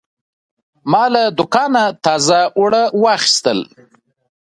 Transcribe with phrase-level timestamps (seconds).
[0.91, 3.59] ما له دوکانه تازه اوړه واخیستل.